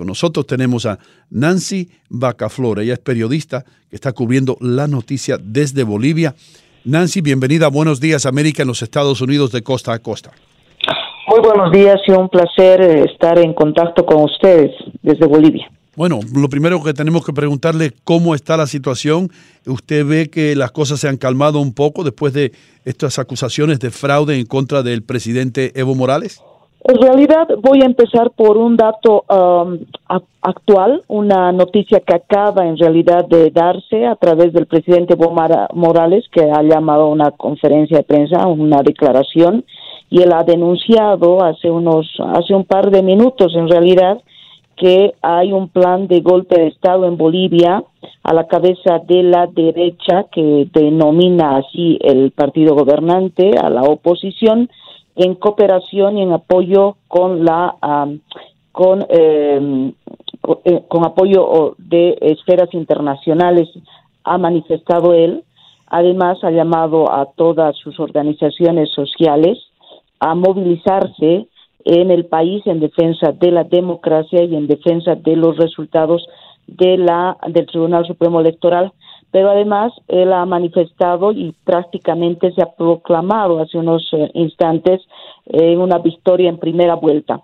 Con 0.00 0.06
nosotros 0.06 0.46
tenemos 0.46 0.86
a 0.86 0.98
Nancy 1.28 1.90
Bacaflor, 2.08 2.80
ella 2.80 2.94
es 2.94 2.98
periodista 3.00 3.66
que 3.90 3.96
está 3.96 4.12
cubriendo 4.12 4.56
la 4.58 4.88
noticia 4.88 5.36
desde 5.38 5.82
Bolivia. 5.82 6.34
Nancy, 6.86 7.20
bienvenida 7.20 7.66
a 7.66 7.68
Buenos 7.68 8.00
Días 8.00 8.24
América 8.24 8.62
en 8.62 8.68
los 8.68 8.80
Estados 8.80 9.20
Unidos 9.20 9.52
de 9.52 9.60
costa 9.62 9.92
a 9.92 9.98
costa. 9.98 10.30
Muy 11.28 11.40
buenos 11.40 11.70
días 11.70 12.00
y 12.06 12.12
un 12.12 12.30
placer 12.30 12.80
eh, 12.80 13.04
estar 13.12 13.38
en 13.40 13.52
contacto 13.52 14.06
con 14.06 14.22
ustedes 14.22 14.70
desde 15.02 15.26
Bolivia. 15.26 15.70
Bueno, 15.96 16.20
lo 16.34 16.48
primero 16.48 16.82
que 16.82 16.94
tenemos 16.94 17.22
que 17.26 17.34
preguntarle 17.34 17.92
cómo 18.02 18.34
está 18.34 18.56
la 18.56 18.66
situación. 18.66 19.30
¿Usted 19.66 20.06
ve 20.06 20.30
que 20.30 20.56
las 20.56 20.70
cosas 20.70 21.00
se 21.00 21.08
han 21.08 21.18
calmado 21.18 21.60
un 21.60 21.74
poco 21.74 22.04
después 22.04 22.32
de 22.32 22.52
estas 22.86 23.18
acusaciones 23.18 23.80
de 23.80 23.90
fraude 23.90 24.38
en 24.38 24.46
contra 24.46 24.82
del 24.82 25.02
presidente 25.02 25.78
Evo 25.78 25.94
Morales? 25.94 26.40
En 26.82 26.96
realidad 26.96 27.46
voy 27.60 27.82
a 27.82 27.86
empezar 27.86 28.30
por 28.30 28.56
un 28.56 28.76
dato 28.76 29.24
um, 29.28 29.78
actual, 30.40 31.02
una 31.08 31.52
noticia 31.52 32.00
que 32.00 32.14
acaba 32.14 32.66
en 32.66 32.78
realidad 32.78 33.26
de 33.26 33.50
darse 33.50 34.06
a 34.06 34.16
través 34.16 34.54
del 34.54 34.66
presidente 34.66 35.12
Evo 35.12 35.34
Morales, 35.74 36.24
que 36.32 36.50
ha 36.50 36.62
llamado 36.62 37.02
a 37.02 37.08
una 37.08 37.32
conferencia 37.32 37.98
de 37.98 38.04
prensa, 38.04 38.46
una 38.46 38.82
declaración, 38.82 39.64
y 40.08 40.22
él 40.22 40.32
ha 40.32 40.42
denunciado 40.42 41.44
hace 41.44 41.70
unos, 41.70 42.08
hace 42.34 42.54
un 42.54 42.64
par 42.64 42.90
de 42.90 43.02
minutos 43.02 43.54
en 43.54 43.68
realidad, 43.68 44.18
que 44.74 45.12
hay 45.20 45.52
un 45.52 45.68
plan 45.68 46.08
de 46.08 46.20
golpe 46.20 46.58
de 46.58 46.68
Estado 46.68 47.04
en 47.04 47.18
Bolivia 47.18 47.84
a 48.22 48.32
la 48.32 48.46
cabeza 48.46 48.98
de 49.06 49.22
la 49.22 49.46
derecha 49.46 50.24
que 50.32 50.66
denomina 50.72 51.58
así 51.58 51.98
el 52.00 52.30
partido 52.30 52.74
gobernante 52.74 53.58
a 53.58 53.68
la 53.68 53.82
oposición 53.82 54.70
en 55.16 55.34
cooperación 55.34 56.18
y 56.18 56.22
en 56.22 56.32
apoyo 56.32 56.96
con 57.08 57.44
la 57.44 57.76
con 58.72 59.06
em, 59.08 59.92
eh, 60.64 60.82
con 60.88 61.04
apoyo 61.04 61.74
de 61.78 62.16
esferas 62.20 62.72
internacionales 62.72 63.68
ha 64.24 64.38
manifestado 64.38 65.12
él. 65.12 65.44
Además 65.86 66.42
ha 66.44 66.50
llamado 66.50 67.12
a 67.12 67.26
todas 67.34 67.76
sus 67.76 67.98
organizaciones 67.98 68.90
sociales 68.90 69.58
a 70.20 70.34
movilizarse 70.34 71.48
en 71.84 72.10
el 72.10 72.26
país 72.26 72.62
en 72.66 72.80
defensa 72.80 73.32
de 73.32 73.50
la 73.50 73.64
democracia 73.64 74.44
y 74.44 74.54
en 74.54 74.66
defensa 74.66 75.14
de 75.14 75.36
los 75.36 75.56
resultados 75.56 76.26
de 76.66 76.98
la 76.98 77.36
del 77.48 77.66
Tribunal 77.66 78.06
Supremo 78.06 78.40
Electoral 78.40 78.92
pero 79.30 79.50
además 79.50 79.92
él 80.08 80.32
ha 80.32 80.44
manifestado 80.44 81.32
y 81.32 81.54
prácticamente 81.64 82.52
se 82.52 82.62
ha 82.62 82.72
proclamado 82.72 83.60
hace 83.60 83.78
unos 83.78 84.08
eh, 84.12 84.30
instantes 84.34 85.00
en 85.46 85.80
una 85.80 85.98
victoria 85.98 86.48
en 86.48 86.58
primera 86.58 86.94
vuelta. 86.94 87.40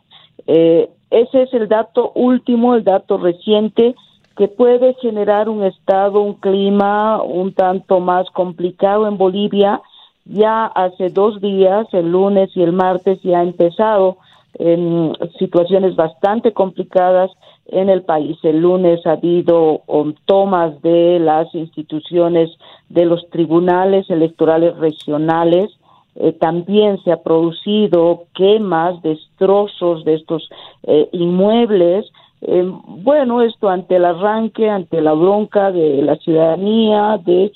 Eh, 0.46 0.90
ese 1.10 1.42
es 1.42 1.54
el 1.54 1.68
dato 1.68 2.12
último, 2.14 2.74
el 2.74 2.84
dato 2.84 3.18
reciente 3.18 3.94
que 4.36 4.48
puede 4.48 4.94
generar 4.94 5.48
un 5.48 5.64
estado, 5.64 6.20
un 6.20 6.34
clima 6.34 7.22
un 7.22 7.54
tanto 7.54 8.00
más 8.00 8.28
complicado 8.30 9.06
en 9.08 9.16
Bolivia. 9.16 9.80
Ya 10.24 10.66
hace 10.66 11.08
dos 11.08 11.40
días, 11.40 11.86
el 11.92 12.10
lunes 12.10 12.50
y 12.54 12.62
el 12.62 12.72
martes, 12.72 13.20
ya 13.22 13.38
ha 13.38 13.42
empezado 13.42 14.18
en 14.58 15.12
situaciones 15.38 15.94
bastante 15.96 16.52
complicadas 16.52 17.30
en 17.68 17.88
el 17.88 18.02
país. 18.02 18.38
El 18.42 18.60
lunes 18.60 19.04
ha 19.06 19.12
habido 19.12 19.82
tomas 20.24 20.80
de 20.82 21.18
las 21.18 21.52
instituciones 21.54 22.50
de 22.88 23.04
los 23.04 23.28
tribunales 23.30 24.08
electorales 24.10 24.76
regionales. 24.76 25.70
Eh, 26.16 26.32
también 26.32 27.02
se 27.02 27.12
ha 27.12 27.22
producido 27.22 28.24
quemas, 28.34 29.02
destrozos 29.02 30.04
de 30.04 30.14
estos 30.14 30.48
eh, 30.84 31.08
inmuebles. 31.12 32.06
Eh, 32.40 32.70
bueno, 32.86 33.42
esto 33.42 33.68
ante 33.68 33.96
el 33.96 34.04
arranque, 34.04 34.70
ante 34.70 35.00
la 35.00 35.12
bronca 35.12 35.72
de 35.72 36.02
la 36.02 36.16
ciudadanía, 36.16 37.20
de 37.24 37.52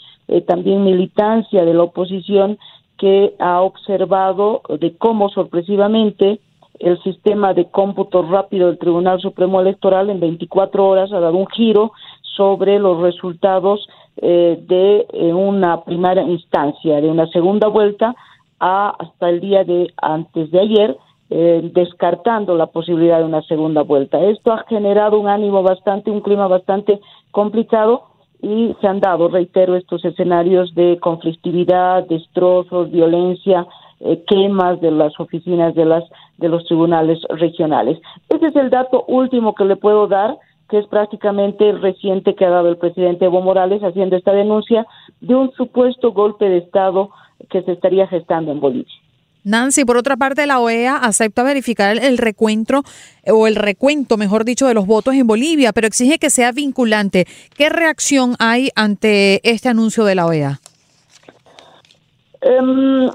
también 0.46 0.84
militancia 0.84 1.64
de 1.64 1.74
la 1.74 1.82
oposición 1.82 2.56
que 2.96 3.34
ha 3.40 3.62
observado 3.62 4.62
de 4.78 4.96
cómo 4.96 5.28
sorpresivamente 5.28 6.38
el 6.80 7.00
sistema 7.02 7.52
de 7.54 7.66
cómputo 7.66 8.22
rápido 8.22 8.66
del 8.66 8.78
Tribunal 8.78 9.20
Supremo 9.20 9.60
Electoral 9.60 10.08
en 10.10 10.18
24 10.18 10.86
horas 10.86 11.12
ha 11.12 11.20
dado 11.20 11.36
un 11.36 11.46
giro 11.48 11.92
sobre 12.36 12.78
los 12.78 13.00
resultados 13.02 13.86
eh, 14.16 14.58
de 14.66 15.06
eh, 15.12 15.32
una 15.32 15.84
primera 15.84 16.22
instancia, 16.22 17.00
de 17.00 17.08
una 17.08 17.26
segunda 17.28 17.68
vuelta 17.68 18.16
a 18.58 18.94
hasta 18.98 19.28
el 19.28 19.40
día 19.40 19.62
de 19.64 19.92
antes 20.00 20.50
de 20.50 20.60
ayer, 20.60 20.96
eh, 21.28 21.70
descartando 21.74 22.56
la 22.56 22.66
posibilidad 22.66 23.18
de 23.18 23.24
una 23.24 23.42
segunda 23.42 23.82
vuelta. 23.82 24.20
Esto 24.20 24.52
ha 24.52 24.64
generado 24.68 25.20
un 25.20 25.28
ánimo 25.28 25.62
bastante, 25.62 26.10
un 26.10 26.22
clima 26.22 26.48
bastante 26.48 26.98
complicado 27.30 28.04
y 28.42 28.74
se 28.80 28.86
han 28.86 29.00
dado, 29.00 29.28
reitero, 29.28 29.76
estos 29.76 30.02
escenarios 30.04 30.74
de 30.74 30.98
conflictividad, 30.98 32.06
destrozos, 32.08 32.90
violencia, 32.90 33.66
eh, 34.00 34.22
quemas 34.26 34.80
de 34.80 34.90
las 34.90 35.18
oficinas 35.20 35.74
de 35.74 35.84
las 35.84 36.04
de 36.38 36.48
los 36.48 36.64
tribunales 36.64 37.18
regionales. 37.28 37.98
Ese 38.28 38.46
es 38.46 38.56
el 38.56 38.70
dato 38.70 39.04
último 39.06 39.54
que 39.54 39.64
le 39.64 39.76
puedo 39.76 40.06
dar, 40.06 40.38
que 40.70 40.78
es 40.78 40.86
prácticamente 40.86 41.72
reciente 41.72 42.34
que 42.34 42.46
ha 42.46 42.50
dado 42.50 42.68
el 42.68 42.78
presidente 42.78 43.26
Evo 43.26 43.42
Morales 43.42 43.82
haciendo 43.82 44.16
esta 44.16 44.32
denuncia 44.32 44.86
de 45.20 45.34
un 45.34 45.52
supuesto 45.52 46.12
golpe 46.12 46.48
de 46.48 46.58
Estado 46.58 47.10
que 47.50 47.62
se 47.62 47.72
estaría 47.72 48.06
gestando 48.06 48.52
en 48.52 48.60
Bolivia. 48.60 48.94
Nancy, 49.44 49.84
por 49.84 49.96
otra 49.96 50.16
parte, 50.16 50.46
la 50.46 50.60
OEA 50.60 50.96
acepta 50.96 51.42
verificar 51.42 51.96
el 51.96 52.18
recuento 52.18 52.82
o 53.26 53.46
el 53.46 53.56
recuento, 53.56 54.16
mejor 54.16 54.44
dicho, 54.44 54.66
de 54.66 54.74
los 54.74 54.86
votos 54.86 55.14
en 55.14 55.26
Bolivia, 55.26 55.72
pero 55.72 55.86
exige 55.86 56.18
que 56.18 56.30
sea 56.30 56.52
vinculante. 56.52 57.26
¿Qué 57.56 57.68
reacción 57.70 58.36
hay 58.38 58.68
ante 58.74 59.40
este 59.50 59.68
anuncio 59.68 60.04
de 60.04 60.14
la 60.14 60.26
OEA? 60.26 60.60
Em, 62.42 63.10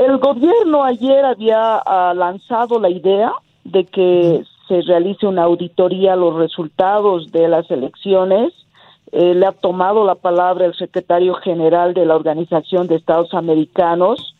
el 0.00 0.16
gobierno 0.16 0.82
ayer 0.82 1.26
había 1.26 1.76
ah, 1.76 2.14
lanzado 2.16 2.80
la 2.80 2.88
idea 2.88 3.32
de 3.64 3.84
que 3.84 4.42
se 4.66 4.80
realice 4.82 5.26
una 5.26 5.42
auditoría 5.42 6.14
a 6.14 6.16
los 6.16 6.36
resultados 6.36 7.30
de 7.32 7.48
las 7.48 7.70
elecciones. 7.70 8.52
Eh, 9.12 9.34
le 9.34 9.44
ha 9.44 9.52
tomado 9.52 10.06
la 10.06 10.14
palabra 10.14 10.64
el 10.64 10.74
secretario 10.74 11.34
general 11.34 11.92
de 11.92 12.06
la 12.06 12.16
Organización 12.16 12.86
de 12.86 12.94
Estados 12.94 13.34
Americanos. 13.34 14.34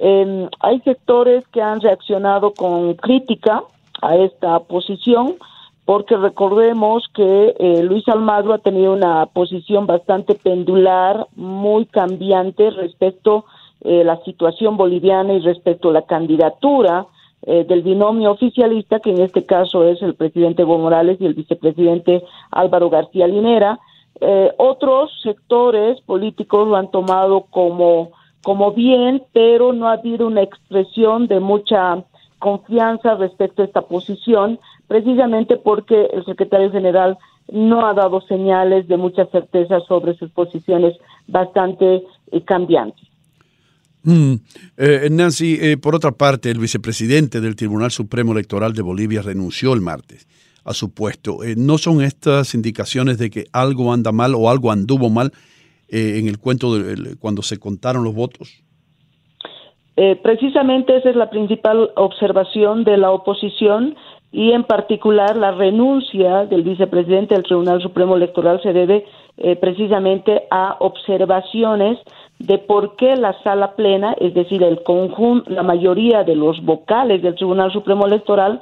Em, 0.00 0.48
hay 0.58 0.80
sectores 0.80 1.46
que 1.48 1.62
han 1.62 1.80
reaccionado 1.80 2.52
con 2.52 2.94
crítica 2.94 3.62
a 4.02 4.16
esta 4.16 4.58
posición, 4.60 5.36
porque 5.84 6.16
recordemos 6.16 7.06
que 7.14 7.54
eh, 7.56 7.82
Luis 7.84 8.08
Almagro 8.08 8.54
ha 8.54 8.58
tenido 8.58 8.92
una 8.92 9.26
posición 9.26 9.86
bastante 9.86 10.34
pendular, 10.34 11.28
muy 11.36 11.86
cambiante 11.86 12.70
respecto 12.70 13.44
eh, 13.86 14.02
la 14.02 14.16
situación 14.24 14.78
boliviana 14.78 15.34
y 15.34 15.40
respecto 15.40 15.90
a 15.90 15.92
la 15.92 16.06
candidatura 16.06 17.06
eh, 17.42 17.66
del 17.68 17.82
binomio 17.82 18.30
oficialista, 18.30 18.98
que 18.98 19.10
en 19.10 19.20
este 19.20 19.44
caso 19.44 19.84
es 19.84 20.00
el 20.00 20.14
presidente 20.14 20.62
Evo 20.62 20.78
Morales 20.78 21.18
y 21.20 21.26
el 21.26 21.34
vicepresidente 21.34 22.24
Álvaro 22.50 22.88
García 22.88 23.26
Linera. 23.26 23.78
Eh, 24.22 24.50
otros 24.56 25.10
sectores 25.22 26.00
políticos 26.00 26.66
lo 26.66 26.76
han 26.76 26.90
tomado 26.90 27.42
como, 27.50 28.12
como 28.42 28.72
bien, 28.72 29.22
pero 29.34 29.74
no 29.74 29.88
ha 29.88 29.92
habido 29.92 30.28
una 30.28 30.40
expresión 30.40 31.26
de 31.26 31.40
mucha 31.40 32.02
confianza 32.38 33.16
respecto 33.16 33.60
a 33.60 33.66
esta 33.66 33.82
posición, 33.82 34.58
precisamente 34.88 35.58
porque 35.58 36.08
el 36.14 36.24
secretario 36.24 36.70
general 36.70 37.18
no 37.52 37.84
ha 37.84 37.92
dado 37.92 38.22
señales 38.22 38.88
de 38.88 38.96
mucha 38.96 39.26
certeza 39.26 39.80
sobre 39.80 40.14
sus 40.14 40.30
posiciones 40.30 40.96
bastante 41.26 42.02
cambiantes. 42.46 43.13
Mm. 44.04 44.34
Eh, 44.76 45.08
Nancy, 45.10 45.58
eh, 45.60 45.76
por 45.78 45.94
otra 45.94 46.12
parte, 46.12 46.50
el 46.50 46.58
vicepresidente 46.58 47.40
del 47.40 47.56
Tribunal 47.56 47.90
Supremo 47.90 48.32
Electoral 48.32 48.74
de 48.74 48.82
Bolivia 48.82 49.22
renunció 49.22 49.72
el 49.72 49.80
martes 49.80 50.28
a 50.64 50.74
su 50.74 50.92
puesto. 50.94 51.42
Eh, 51.42 51.54
¿No 51.56 51.78
son 51.78 52.02
estas 52.02 52.54
indicaciones 52.54 53.18
de 53.18 53.30
que 53.30 53.44
algo 53.52 53.92
anda 53.92 54.12
mal 54.12 54.34
o 54.34 54.50
algo 54.50 54.70
anduvo 54.70 55.10
mal 55.10 55.32
en 55.88 56.28
el 56.28 56.38
cuento 56.38 56.76
de, 56.76 57.16
cuando 57.16 57.42
se 57.42 57.58
contaron 57.58 58.04
los 58.04 58.14
votos? 58.14 58.60
precisamente 60.24 60.96
esa 60.96 61.10
es 61.10 61.14
la 61.14 61.30
principal 61.30 61.92
observación 61.94 62.82
de 62.82 62.96
la 62.96 63.12
oposición 63.12 63.94
y 64.32 64.50
en 64.50 64.64
particular 64.64 65.36
la 65.36 65.52
renuncia 65.52 66.46
del 66.46 66.64
vicepresidente 66.64 67.34
del 67.36 67.44
Tribunal 67.44 67.80
Supremo 67.80 68.16
Electoral 68.16 68.60
se 68.60 68.72
debe 68.72 69.04
precisamente 69.60 70.48
a 70.50 70.78
observaciones 70.80 72.00
de 72.38 72.58
por 72.58 72.96
qué 72.96 73.16
la 73.16 73.40
sala 73.42 73.74
plena, 73.74 74.14
es 74.18 74.34
decir, 74.34 74.62
el 74.62 74.82
conjunto, 74.82 75.50
la 75.50 75.62
mayoría 75.62 76.24
de 76.24 76.34
los 76.34 76.62
vocales 76.64 77.22
del 77.22 77.34
Tribunal 77.34 77.72
Supremo 77.72 78.06
Electoral, 78.06 78.60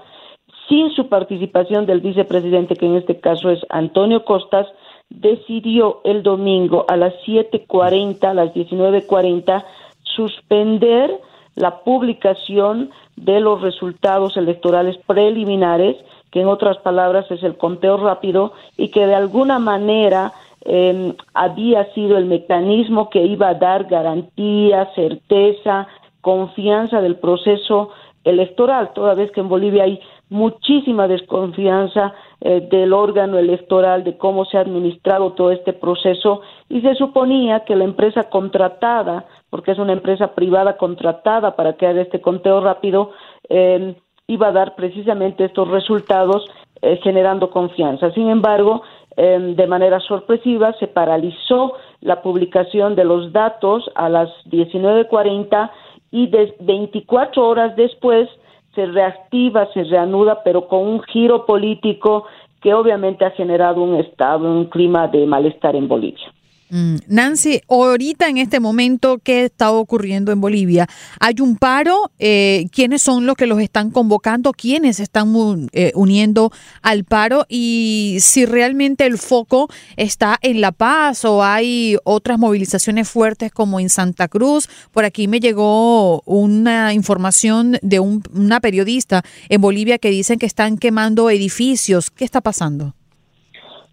sin 0.68 0.90
su 0.90 1.08
participación 1.08 1.86
del 1.86 2.00
vicepresidente, 2.00 2.76
que 2.76 2.86
en 2.86 2.96
este 2.96 3.18
caso 3.18 3.50
es 3.50 3.60
Antonio 3.68 4.24
Costas, 4.24 4.66
decidió 5.10 6.00
el 6.04 6.22
domingo 6.22 6.84
a 6.88 6.96
las 6.96 7.14
7.40, 7.26 8.24
a 8.24 8.34
las 8.34 8.54
19.40, 8.54 9.64
suspender 10.02 11.20
la 11.54 11.80
publicación 11.80 12.90
de 13.16 13.40
los 13.40 13.60
resultados 13.60 14.36
electorales 14.36 14.96
preliminares 15.06 15.96
que 16.30 16.40
en 16.40 16.48
otras 16.48 16.78
palabras 16.78 17.30
es 17.30 17.42
el 17.42 17.56
conteo 17.56 17.98
rápido 17.98 18.54
y 18.78 18.88
que 18.88 19.06
de 19.06 19.14
alguna 19.14 19.58
manera 19.58 20.32
eh, 20.64 21.14
había 21.34 21.92
sido 21.92 22.16
el 22.16 22.26
mecanismo 22.26 23.10
que 23.10 23.22
iba 23.22 23.48
a 23.48 23.54
dar 23.54 23.84
garantía, 23.84 24.90
certeza, 24.94 25.88
confianza 26.20 27.00
del 27.00 27.16
proceso 27.16 27.90
electoral, 28.24 28.92
toda 28.94 29.14
vez 29.14 29.30
que 29.32 29.40
en 29.40 29.48
Bolivia 29.48 29.84
hay 29.84 30.00
muchísima 30.28 31.08
desconfianza 31.08 32.14
eh, 32.40 32.66
del 32.70 32.92
órgano 32.92 33.38
electoral, 33.38 34.04
de 34.04 34.16
cómo 34.16 34.44
se 34.44 34.56
ha 34.56 34.60
administrado 34.60 35.32
todo 35.32 35.50
este 35.50 35.72
proceso, 35.72 36.40
y 36.68 36.80
se 36.80 36.94
suponía 36.94 37.60
que 37.64 37.76
la 37.76 37.84
empresa 37.84 38.24
contratada, 38.24 39.26
porque 39.50 39.72
es 39.72 39.78
una 39.78 39.92
empresa 39.92 40.34
privada 40.34 40.76
contratada 40.76 41.54
para 41.56 41.74
que 41.74 42.00
este 42.00 42.20
conteo 42.20 42.60
rápido, 42.60 43.10
eh, 43.48 43.94
iba 44.26 44.48
a 44.48 44.52
dar 44.52 44.74
precisamente 44.74 45.44
estos 45.44 45.68
resultados 45.68 46.46
eh, 46.80 46.98
generando 47.02 47.50
confianza. 47.50 48.10
Sin 48.12 48.28
embargo, 48.28 48.82
eh, 49.16 49.54
de 49.56 49.66
manera 49.66 50.00
sorpresiva 50.00 50.72
se 50.74 50.86
paralizó 50.86 51.74
la 52.00 52.22
publicación 52.22 52.94
de 52.94 53.04
los 53.04 53.32
datos 53.32 53.90
a 53.94 54.08
las 54.08 54.28
19.40 54.46 55.70
y 56.10 56.26
de 56.28 56.54
24 56.60 57.46
horas 57.46 57.76
después 57.76 58.28
se 58.74 58.86
reactiva, 58.86 59.68
se 59.72 59.84
reanuda, 59.84 60.42
pero 60.42 60.66
con 60.66 60.80
un 60.80 61.02
giro 61.02 61.44
político 61.46 62.24
que 62.60 62.72
obviamente 62.72 63.24
ha 63.24 63.30
generado 63.30 63.82
un 63.82 63.96
estado, 63.96 64.50
un 64.50 64.66
clima 64.66 65.08
de 65.08 65.26
malestar 65.26 65.76
en 65.76 65.88
Bolivia. 65.88 66.32
Mm, 66.74 66.96
Nancy, 67.06 67.60
ahorita 67.68 68.30
en 68.30 68.38
este 68.38 68.58
momento, 68.58 69.18
¿qué 69.22 69.44
está 69.44 69.70
ocurriendo 69.70 70.32
en 70.32 70.40
Bolivia? 70.40 70.88
¿Hay 71.20 71.34
un 71.42 71.56
paro? 71.56 72.10
Eh, 72.18 72.64
¿Quiénes 72.72 73.02
son 73.02 73.26
los 73.26 73.36
que 73.36 73.44
los 73.44 73.60
están 73.60 73.90
convocando? 73.90 74.52
¿Quiénes 74.54 74.98
están 74.98 75.68
eh, 75.72 75.92
uniendo 75.94 76.50
al 76.80 77.04
paro? 77.04 77.44
Y 77.46 78.16
si 78.20 78.46
realmente 78.46 79.04
el 79.04 79.18
foco 79.18 79.68
está 79.98 80.38
en 80.40 80.62
La 80.62 80.72
Paz 80.72 81.26
o 81.26 81.44
hay 81.44 81.98
otras 82.04 82.38
movilizaciones 82.38 83.06
fuertes 83.06 83.52
como 83.52 83.78
en 83.78 83.90
Santa 83.90 84.28
Cruz. 84.28 84.70
Por 84.92 85.04
aquí 85.04 85.28
me 85.28 85.40
llegó 85.40 86.22
una 86.22 86.94
información 86.94 87.76
de 87.82 88.00
una 88.00 88.60
periodista 88.60 89.22
en 89.50 89.60
Bolivia 89.60 89.98
que 89.98 90.08
dicen 90.08 90.38
que 90.38 90.46
están 90.46 90.78
quemando 90.78 91.28
edificios. 91.28 92.10
¿Qué 92.10 92.24
está 92.24 92.40
pasando? 92.40 92.94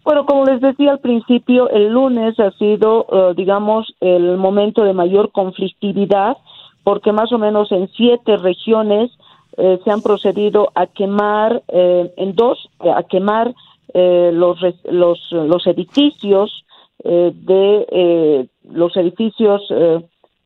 Bueno, 0.02 0.24
como 0.24 0.44
les 0.44 0.60
decía 0.60 0.92
al 0.92 1.00
principio, 1.00 1.68
el 1.68 1.88
lunes 1.88 2.38
ha 2.40 2.50
sido, 2.52 3.06
eh, 3.12 3.34
digamos, 3.36 3.94
el 4.00 4.38
momento 4.38 4.82
de 4.82 4.94
mayor 4.94 5.30
conflictividad, 5.30 6.38
porque 6.84 7.12
más 7.12 7.32
o 7.32 7.38
menos 7.38 7.70
en 7.70 7.88
siete 7.88 8.38
regiones 8.38 9.10
eh, 9.58 9.78
se 9.84 9.90
han 9.90 10.00
procedido 10.00 10.70
a 10.74 10.86
quemar, 10.86 11.62
eh, 11.68 12.12
en 12.16 12.34
dos, 12.34 12.70
a 12.80 13.02
quemar 13.02 13.54
los, 13.92 14.60
los, 14.84 15.32
los 15.32 15.66
edificios 15.66 16.64
de 17.02 18.48
los 18.62 18.96
edificios 18.96 19.62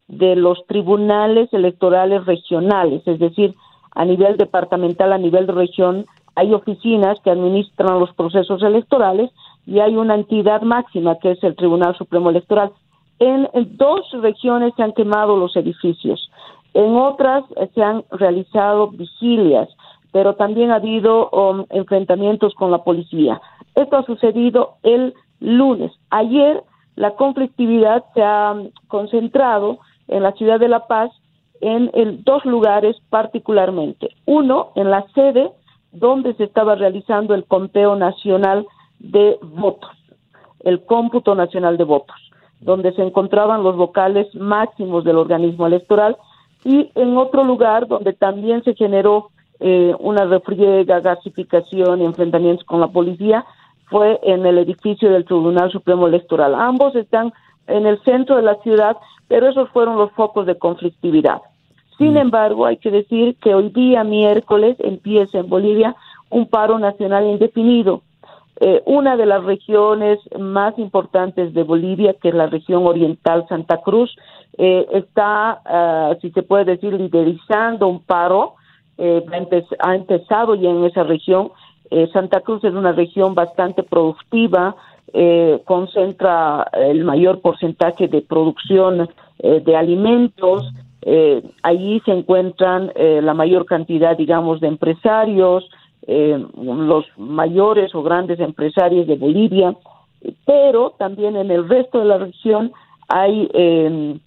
de 0.09 0.37
los 0.37 0.67
tribunales 0.67 1.53
electorales 1.53 2.25
regionales, 2.25 3.07
es 3.07 3.19
decir, 3.19 3.55
a 3.91 4.07
nivel 4.07 4.39
departamental, 4.39 5.13
a 5.13 5.19
nivel 5.19 5.47
de 5.47 5.53
región, 5.53 6.07
hay 6.37 6.55
oficinas 6.55 7.21
que 7.21 7.31
administran 7.31 8.01
los 8.01 8.13
procesos 8.15 8.63
electorales 8.63 9.31
y 9.67 9.81
hay 9.81 9.97
una 9.97 10.15
entidad 10.15 10.63
máxima 10.63 11.19
que 11.19 11.33
es 11.33 11.43
el 11.43 11.57
Tribunal 11.57 11.97
Supremo 11.97 12.31
Electoral. 12.31 12.73
En, 13.19 13.49
dos 13.77 14.11
regiones 14.21 14.73
se 14.77 14.83
han 14.83 14.93
quemado 14.93 15.37
los 15.37 15.57
edificios, 15.57 16.31
en 16.75 16.97
otras 16.97 17.45
eh, 17.57 17.69
se 17.75 17.83
han 17.83 18.05
realizado 18.11 18.89
vigilias, 18.89 19.69
pero 20.13 20.35
también 20.35 20.71
ha 20.71 20.77
habido 20.77 21.31
um, 21.31 21.65
enfrentamientos 21.71 22.55
con 22.55 22.71
la 22.71 22.85
policía. 22.85 23.41
Esto 23.75 23.97
ha 23.97 24.05
sucedido 24.05 24.77
el 24.83 25.15
lunes. 25.41 25.93
Ayer 26.11 26.63
la 26.97 27.13
conflictividad 27.15 28.05
se 28.15 28.23
ha 28.23 28.53
um, 28.53 28.71
concentrado 28.89 29.79
en 30.09 30.23
la 30.23 30.33
ciudad 30.33 30.61
de 30.61 30.69
La 30.69 30.87
Paz 30.87 31.11
en 31.61 31.91
dos 32.25 32.45
lugares 32.45 32.97
particularmente. 33.09 34.11
Uno, 34.27 34.73
en 34.75 34.91
la 34.91 35.07
sede 35.15 35.51
donde 35.93 36.35
se 36.35 36.45
estaba 36.45 36.75
realizando 36.75 37.35
el 37.35 37.45
conteo 37.45 37.97
nacional 37.97 38.67
de 39.05 39.39
votos, 39.43 39.91
el 40.61 40.85
cómputo 40.85 41.35
nacional 41.35 41.77
de 41.77 41.85
votos, 41.85 42.17
donde 42.61 42.93
se 42.93 43.03
encontraban 43.03 43.63
los 43.63 43.77
vocales 43.77 44.35
máximos 44.35 45.05
del 45.05 45.19
organismo 45.19 45.67
electoral 45.67 46.17
y 46.65 46.91
en 46.95 47.17
otro 47.17 47.45
lugar 47.45 47.87
donde 47.87 48.15
también 48.15 48.65
se 48.65 48.75
generó 48.75 49.31
eh, 49.61 49.95
una 49.99 50.25
refriega, 50.25 51.01
gasificación 51.01 52.01
y 52.01 52.05
enfrentamientos 52.07 52.65
con 52.65 52.81
la 52.81 52.89
policía 52.89 53.45
fue 53.87 54.19
en 54.23 54.47
el 54.47 54.59
edificio 54.59 55.11
del 55.11 55.25
Tribunal 55.25 55.71
Supremo 55.71 56.07
Electoral. 56.07 56.55
Ambos 56.55 56.97
están 56.97 57.33
en 57.67 57.87
el 57.87 58.03
centro 58.03 58.37
de 58.37 58.43
la 58.43 58.57
ciudad, 58.57 58.97
pero 59.29 59.49
esos 59.49 59.69
fueron 59.71 59.97
los 59.97 60.11
focos 60.13 60.47
de 60.47 60.59
conflictividad. 60.59 61.43
Sin 61.99 62.15
mm. 62.15 62.19
embargo, 62.19 62.67
hay 62.67 62.79
que 62.79 62.91
decir 62.91 63.37
que 63.37 63.55
hoy 63.55 63.69
día, 63.69 64.03
miércoles, 64.05 64.77
empieza 64.81 65.39
en 65.39 65.49
Bolivia 65.49 65.95
un 66.31 66.47
paro 66.47 66.79
nacional 66.79 67.27
indefinido. 67.27 68.03
Eh, 68.61 68.83
una 68.87 69.17
de 69.17 69.27
las 69.27 69.43
regiones 69.45 70.19
más 70.39 70.79
importantes 70.79 71.53
de 71.55 71.63
Bolivia, 71.65 72.15
que 72.15 72.29
es 72.29 72.35
la 72.35 72.47
región 72.47 72.87
oriental 72.87 73.47
Santa 73.49 73.79
Cruz, 73.79 74.15
eh, 74.59 74.87
está, 74.93 75.61
ah, 75.65 76.15
si 76.21 76.31
se 76.31 76.43
puede 76.43 76.65
decir, 76.65 76.93
liderizando 76.93 77.89
un 77.89 78.01
paro. 78.01 78.55
Eh, 78.97 79.25
ha 79.81 79.95
empezado 79.97 80.55
ya 80.55 80.71
en 80.71 80.85
esa 80.85 81.03
región. 81.03 81.51
Santa 82.13 82.41
Cruz 82.41 82.65
es 82.65 82.73
una 82.73 82.93
región 82.93 83.35
bastante 83.35 83.85
productiva, 83.85 84.75
concentra 85.65 86.67
el 86.73 87.05
mayor 87.05 87.41
porcentaje 87.41 88.09
de 88.09 88.21
producción 88.23 89.09
de 89.39 89.77
alimentos, 89.77 90.73
eh, 91.07 91.43
allí 91.63 92.01
se 92.07 92.13
encuentran 92.13 92.91
eh, 92.95 93.21
la 93.23 93.35
mayor 93.35 93.67
cantidad, 93.67 94.17
digamos, 94.17 94.61
de 94.61 94.69
empresarios, 94.69 95.69
eh, 96.07 96.45
los 96.57 97.07
mayores 97.17 97.95
o 97.95 98.03
grandes 98.03 98.41
empresarios 98.41 99.07
de 99.07 99.17
Bolivia, 99.17 99.75
pero 100.45 100.91
también 100.99 101.37
en 101.37 101.51
el 101.51 101.69
resto 101.69 101.99
de 101.99 102.05
la 102.05 102.19
región 102.19 102.73
hay 103.09 103.49
em, 103.53 104.21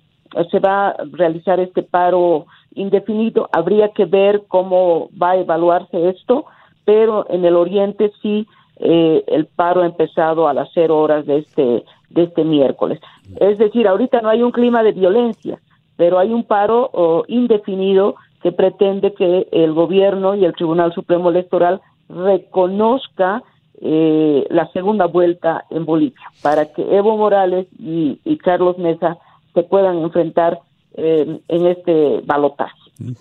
se 0.51 0.59
va 0.59 0.89
a 0.89 0.95
realizar 1.11 1.59
este 1.59 1.83
paro 1.83 2.45
indefinido. 2.75 3.49
Habría 3.51 3.89
que 3.89 4.05
ver 4.05 4.43
cómo 4.47 5.09
va 5.21 5.31
a 5.31 5.37
evaluarse 5.37 6.09
esto, 6.09 6.45
pero 6.85 7.25
en 7.29 7.45
el 7.45 7.55
oriente 7.55 8.11
sí 8.21 8.47
el 8.79 9.47
paro 9.55 9.81
ha 9.81 9.87
empezado 9.87 10.47
a 10.47 10.53
las 10.53 10.69
cero 10.71 10.99
horas 10.99 11.25
de 11.25 11.39
este 11.39 11.83
de 12.09 12.23
este 12.23 12.43
miércoles. 12.43 12.99
Es 13.39 13.57
decir, 13.57 13.87
ahorita 13.87 14.21
no 14.21 14.29
hay 14.29 14.43
un 14.43 14.51
clima 14.51 14.83
de 14.83 14.91
violencia, 14.91 15.59
pero 15.95 16.19
hay 16.19 16.31
un 16.31 16.43
paro 16.43 17.23
indefinido 17.27 18.15
que 18.41 18.51
pretende 18.51 19.13
que 19.13 19.47
el 19.51 19.73
gobierno 19.73 20.35
y 20.35 20.45
el 20.45 20.53
Tribunal 20.53 20.93
Supremo 20.93 21.29
Electoral 21.29 21.81
reconozca 22.09 23.43
eh, 23.81 24.45
la 24.49 24.71
segunda 24.71 25.05
vuelta 25.05 25.65
en 25.69 25.85
Bolivia 25.85 26.31
para 26.41 26.71
que 26.73 26.81
Evo 26.95 27.17
Morales 27.17 27.67
y, 27.77 28.17
Carlos 28.37 28.77
Mesa 28.77 29.17
se 29.53 29.63
puedan 29.63 29.97
enfrentar 29.99 30.59
eh, 30.93 31.39
en 31.47 31.65
este 31.67 32.21
balotaje. 32.25 32.73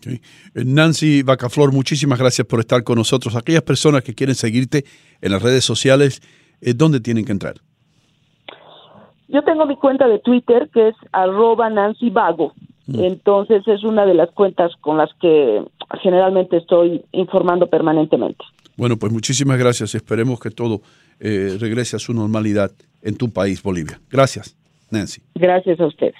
Eh, 0.07 0.21
Nancy 0.65 1.23
Bacaflor, 1.23 1.73
muchísimas 1.73 2.19
gracias 2.19 2.47
por 2.47 2.61
estar 2.61 2.85
con 2.85 2.97
nosotros. 2.97 3.37
Aquellas 3.37 3.63
personas 3.63 4.03
que 4.03 4.15
quieren 4.15 4.35
seguirte 4.35 4.85
en 5.21 5.33
las 5.33 5.43
redes 5.43 5.65
sociales, 5.65 6.23
¿dónde 6.61 7.01
tienen 7.01 7.25
que 7.25 7.33
entrar? 7.33 7.57
Yo 9.29 9.43
tengo 9.43 9.67
mi 9.67 9.77
cuenta 9.77 10.07
de 10.07 10.21
Twitter 10.21 10.71
que 10.73 10.89
es 10.89 10.95
arroba 11.13 11.69
Nancy 11.69 12.11
Vago. 12.11 12.55
Mm. 12.87 13.05
Entonces 13.05 13.67
es 13.67 13.83
una 13.85 14.07
de 14.07 14.15
las 14.15 14.31
cuentas 14.31 14.73
con 14.81 14.97
las 14.97 15.11
que 15.21 15.63
generalmente 16.03 16.57
estoy 16.57 17.05
informando 17.13 17.67
permanentemente. 17.67 18.45
Bueno, 18.77 18.97
pues 18.97 19.13
muchísimas 19.13 19.59
gracias. 19.59 19.95
Esperemos 19.95 20.39
que 20.39 20.51
todo 20.51 20.83
eh, 21.19 21.57
regrese 21.59 21.97
a 21.97 21.99
su 21.99 22.13
normalidad 22.13 22.71
en 23.03 23.17
tu 23.17 23.31
país, 23.31 23.63
Bolivia. 23.63 24.01
Gracias, 24.11 24.57
Nancy. 24.91 25.23
Gracias 25.35 25.81
a 25.81 25.87
ustedes. 25.87 26.15